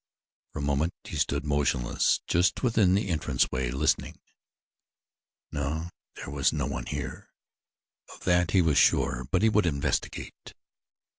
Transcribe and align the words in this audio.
For 0.51 0.57
a 0.57 0.61
moment 0.63 0.95
he 1.03 1.15
stood 1.15 1.45
motionless 1.45 2.21
just 2.25 2.63
within 2.63 2.95
the 2.95 3.07
entranceway, 3.07 3.69
listening. 3.69 4.19
No, 5.51 5.91
there 6.15 6.31
was 6.31 6.51
no 6.51 6.65
one 6.65 6.87
here, 6.87 7.29
of 8.11 8.21
that 8.21 8.49
he 8.49 8.63
was 8.63 8.79
sure, 8.79 9.27
but 9.29 9.43
he 9.43 9.49
would 9.49 9.67
investigate. 9.67 10.55